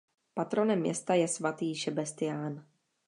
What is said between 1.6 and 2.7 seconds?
Šebestián.